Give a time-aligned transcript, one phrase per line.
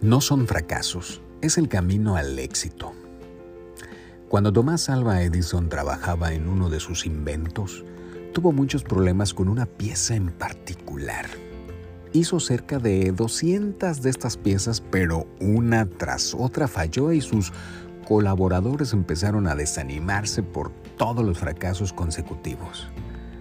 [0.00, 2.92] No son fracasos, es el camino al éxito.
[4.28, 7.84] Cuando Tomás Alva Edison trabajaba en uno de sus inventos,
[8.32, 11.26] tuvo muchos problemas con una pieza en particular.
[12.12, 17.52] Hizo cerca de 200 de estas piezas, pero una tras otra falló y sus
[18.06, 22.86] colaboradores empezaron a desanimarse por todos los fracasos consecutivos.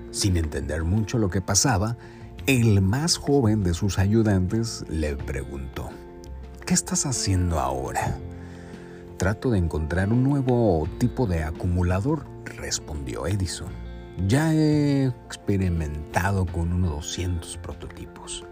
[0.10, 1.98] Sin entender mucho lo que pasaba,
[2.48, 5.92] el más joven de sus ayudantes le preguntó,
[6.68, 8.20] ¿Qué estás haciendo ahora?
[9.16, 13.72] Trato de encontrar un nuevo tipo de acumulador, respondió Edison.
[14.28, 18.44] Ya he experimentado con unos 200 prototipos.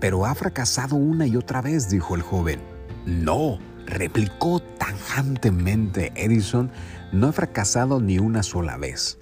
[0.00, 2.60] Pero ha fracasado una y otra vez, dijo el joven.
[3.04, 6.70] No, replicó tajantemente Edison,
[7.12, 9.18] no he fracasado ni una sola vez.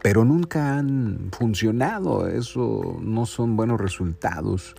[0.00, 4.76] Pero nunca han funcionado, eso no son buenos resultados.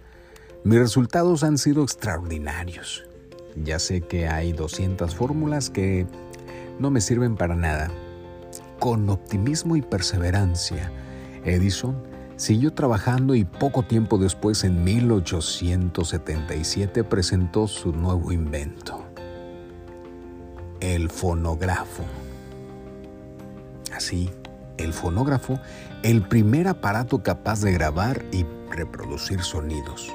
[0.63, 3.03] Mis resultados han sido extraordinarios.
[3.55, 6.05] Ya sé que hay 200 fórmulas que
[6.77, 7.89] no me sirven para nada.
[8.79, 10.91] Con optimismo y perseverancia,
[11.45, 11.95] Edison
[12.35, 19.03] siguió trabajando y poco tiempo después, en 1877, presentó su nuevo invento,
[20.79, 22.03] el fonógrafo.
[23.95, 24.29] Así,
[24.77, 25.59] el fonógrafo,
[26.03, 30.13] el primer aparato capaz de grabar y reproducir sonidos.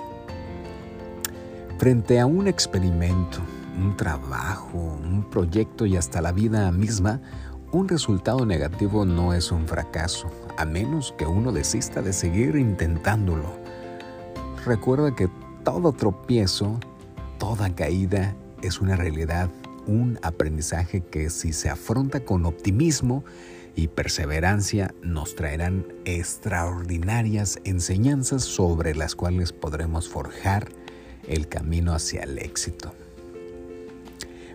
[1.79, 3.39] Frente a un experimento,
[3.79, 7.21] un trabajo, un proyecto y hasta la vida misma,
[7.71, 13.59] un resultado negativo no es un fracaso, a menos que uno desista de seguir intentándolo.
[14.65, 15.29] Recuerda que
[15.65, 16.81] todo tropiezo,
[17.39, 19.51] toda caída es una realidad,
[19.87, 23.23] un aprendizaje que si se afronta con optimismo
[23.75, 30.69] y perseverancia nos traerán extraordinarias enseñanzas sobre las cuales podremos forjar
[31.29, 32.93] el camino hacia el éxito.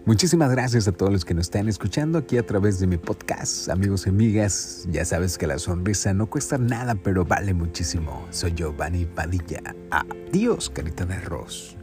[0.03, 3.69] Muchísimas gracias a todos los que nos están escuchando aquí a través de mi podcast,
[3.69, 4.87] amigos y amigas.
[4.89, 8.25] Ya sabes que la sonrisa no cuesta nada, pero vale muchísimo.
[8.31, 9.61] Soy Giovanni Padilla.
[9.91, 11.77] Adiós, carita de arroz.